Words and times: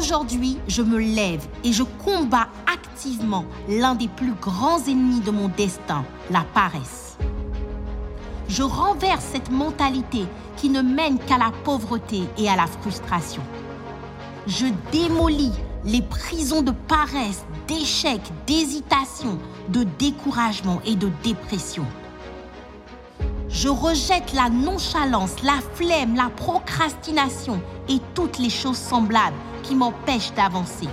Aujourd'hui, 0.00 0.56
je 0.66 0.80
me 0.80 0.98
lève 0.98 1.46
et 1.62 1.74
je 1.74 1.82
combats 1.82 2.48
activement 2.72 3.44
l'un 3.68 3.94
des 3.94 4.08
plus 4.08 4.32
grands 4.32 4.82
ennemis 4.86 5.20
de 5.20 5.30
mon 5.30 5.48
destin, 5.48 6.06
la 6.30 6.42
paresse. 6.54 7.18
Je 8.48 8.62
renverse 8.62 9.26
cette 9.30 9.50
mentalité 9.50 10.24
qui 10.56 10.70
ne 10.70 10.80
mène 10.80 11.18
qu'à 11.18 11.36
la 11.36 11.52
pauvreté 11.64 12.22
et 12.38 12.48
à 12.48 12.56
la 12.56 12.66
frustration. 12.66 13.42
Je 14.46 14.68
démolis 14.90 15.52
les 15.84 16.02
prisons 16.02 16.62
de 16.62 16.72
paresse, 16.88 17.44
d'échec, 17.68 18.22
d'hésitation, 18.46 19.38
de 19.68 19.84
découragement 19.98 20.80
et 20.86 20.94
de 20.94 21.10
dépression. 21.22 21.84
Je 23.52 23.68
rejette 23.68 24.32
la 24.32 24.48
nonchalance, 24.48 25.42
la 25.42 25.58
flemme, 25.74 26.14
la 26.14 26.30
procrastination 26.30 27.60
et 27.88 27.98
toutes 28.14 28.38
les 28.38 28.48
choses 28.48 28.78
semblables 28.78 29.36
qui 29.64 29.74
m'empêchent 29.74 30.32
d'avancer. 30.34 30.88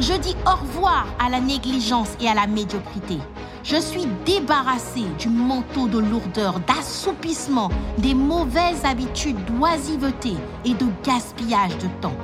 Je 0.00 0.14
dis 0.14 0.34
au 0.46 0.58
revoir 0.58 1.06
à 1.18 1.28
la 1.28 1.40
négligence 1.40 2.08
et 2.18 2.26
à 2.26 2.34
la 2.34 2.46
médiocrité. 2.46 3.18
Je 3.62 3.76
suis 3.76 4.06
débarrassée 4.24 5.04
du 5.18 5.28
manteau 5.28 5.88
de 5.88 5.98
lourdeur, 5.98 6.58
d'assoupissement, 6.60 7.68
des 7.98 8.14
mauvaises 8.14 8.82
habitudes 8.84 9.44
d'oisiveté 9.44 10.32
et 10.64 10.72
de 10.72 10.86
gaspillage 11.04 11.76
de 11.76 11.88
temps. 12.00 12.16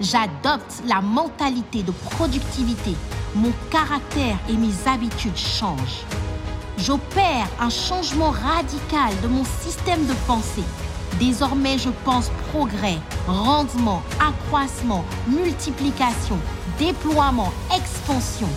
J'adopte 0.00 0.82
la 0.88 1.00
mentalité 1.00 1.84
de 1.84 1.92
productivité. 1.92 2.96
Mon 3.36 3.52
caractère 3.70 4.36
et 4.50 4.54
mes 4.54 4.88
habitudes 4.88 5.36
changent. 5.36 6.04
J'opère 6.84 7.46
un 7.60 7.70
changement 7.70 8.30
radical 8.30 9.12
de 9.22 9.28
mon 9.28 9.44
système 9.44 10.04
de 10.06 10.14
pensée. 10.26 10.64
Désormais, 11.20 11.78
je 11.78 11.90
pense 12.04 12.28
progrès, 12.50 12.98
rendement, 13.28 14.02
accroissement, 14.18 15.04
multiplication, 15.28 16.36
déploiement, 16.80 17.52
expansion. 17.72 18.48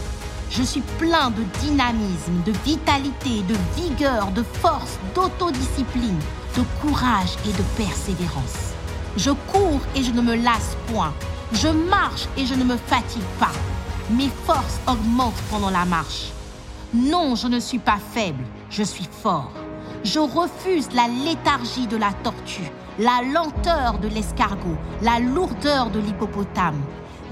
Je 0.50 0.64
suis 0.64 0.82
plein 0.98 1.30
de 1.30 1.44
dynamisme, 1.60 2.42
de 2.48 2.52
vitalité, 2.66 3.44
de 3.48 3.58
vigueur, 3.80 4.32
de 4.32 4.42
force, 4.42 4.98
d'autodiscipline, 5.14 6.20
de 6.58 6.64
courage 6.82 7.36
et 7.46 7.54
de 7.54 7.64
persévérance. 7.78 8.74
Je 9.18 9.30
cours 9.52 9.82
et 9.96 10.02
je 10.02 10.12
ne 10.12 10.22
me 10.22 10.36
lasse 10.36 10.76
point. 10.88 11.14
Je 11.54 11.68
marche 11.68 12.26
et 12.38 12.48
je 12.48 12.56
ne 12.56 12.64
me 12.64 12.78
fatigue 12.78 13.22
pas. 13.40 13.54
Mes 14.10 14.32
forces 14.48 14.80
augmentent 14.88 15.44
pendant 15.52 15.70
la 15.70 15.86
marche. 15.86 16.35
Non, 16.96 17.36
je 17.36 17.48
ne 17.48 17.60
suis 17.60 17.80
pas 17.80 17.98
faible, 18.14 18.46
je 18.70 18.82
suis 18.82 19.10
fort. 19.22 19.52
Je 20.06 20.20
refuse 20.20 20.88
la 20.94 21.10
léthargie 21.10 21.88
de 21.88 21.98
la 21.98 22.14
tortue, 22.24 22.72
la 22.98 23.22
lenteur 23.22 24.00
de 24.00 24.08
l'escargot, 24.08 24.78
la 25.02 25.20
lourdeur 25.20 25.90
de 25.90 26.00
l'hippopotame. 26.00 26.82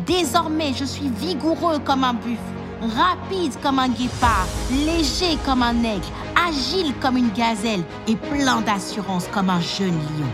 Désormais, 0.05 0.73
je 0.73 0.83
suis 0.83 1.07
vigoureux 1.07 1.79
comme 1.79 2.03
un 2.03 2.13
buffle, 2.13 2.41
rapide 2.81 3.53
comme 3.61 3.79
un 3.79 3.87
guépard, 3.87 4.47
léger 4.85 5.37
comme 5.45 5.63
un 5.63 5.81
aigle, 5.81 6.07
agile 6.45 6.93
comme 6.99 7.15
une 7.15 7.31
gazelle 7.31 7.83
et 8.05 8.17
plein 8.17 8.59
d'assurance 8.59 9.29
comme 9.31 9.49
un 9.49 9.61
jeune 9.61 9.97
lion. 10.17 10.33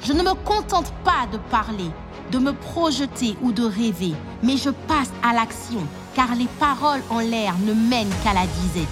Je 0.00 0.14
ne 0.14 0.22
me 0.22 0.32
contente 0.42 0.90
pas 1.04 1.26
de 1.30 1.36
parler, 1.50 1.90
de 2.32 2.38
me 2.38 2.52
projeter 2.54 3.36
ou 3.42 3.52
de 3.52 3.62
rêver, 3.62 4.14
mais 4.42 4.56
je 4.56 4.70
passe 4.70 5.12
à 5.22 5.34
l'action 5.34 5.86
car 6.14 6.34
les 6.34 6.48
paroles 6.58 7.02
en 7.10 7.20
l'air 7.20 7.54
ne 7.58 7.74
mènent 7.74 8.12
qu'à 8.24 8.32
la 8.32 8.46
disette. 8.46 8.88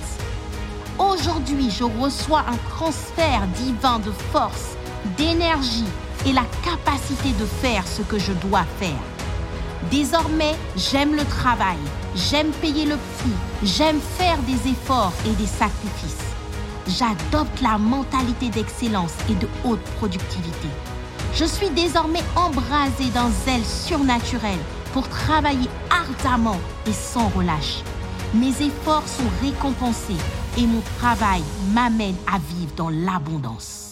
Aujourd'hui, 0.99 1.71
je 1.71 1.85
reçois 1.85 2.41
un 2.41 2.57
transfert 2.69 3.47
divin 3.57 3.99
de 3.99 4.11
force, 4.33 4.77
d'énergie 5.17 5.89
et 6.27 6.33
la 6.33 6.45
capacité 6.63 7.31
de 7.39 7.47
faire 7.47 7.87
ce 7.87 8.03
que 8.03 8.19
je 8.19 8.33
dois 8.33 8.65
faire. 8.79 9.03
Désormais, 9.91 10.55
j'aime 10.77 11.17
le 11.17 11.25
travail, 11.25 11.79
j'aime 12.15 12.51
payer 12.61 12.85
le 12.85 12.97
prix, 12.97 13.33
j'aime 13.63 14.01
faire 14.19 14.39
des 14.43 14.71
efforts 14.71 15.15
et 15.27 15.33
des 15.33 15.47
sacrifices. 15.47 16.17
J'adopte 16.87 17.63
la 17.63 17.79
mentalité 17.79 18.51
d'excellence 18.51 19.15
et 19.31 19.35
de 19.35 19.49
haute 19.65 19.85
productivité. 19.99 20.69
Je 21.33 21.45
suis 21.45 21.71
désormais 21.71 22.23
embrasé 22.37 23.09
d'un 23.15 23.31
zèle 23.45 23.65
surnaturel 23.65 24.59
pour 24.93 25.09
travailler 25.09 25.69
ardemment 25.91 26.59
et 26.87 26.93
sans 26.93 27.29
relâche. 27.29 27.83
Mes 28.35 28.51
efforts 28.63 29.07
sont 29.07 29.31
récompensés 29.43 30.17
et 30.59 30.67
mon 30.67 30.83
travail 30.99 31.43
m'amène 31.73 32.17
à 32.27 32.39
vivre 32.39 32.73
dans 32.77 32.91
l'abondance. 32.91 33.90